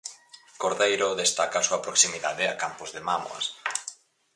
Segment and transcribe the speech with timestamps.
[0.61, 3.45] Cordeiro destaca a súa proximidade a campos de mámoas.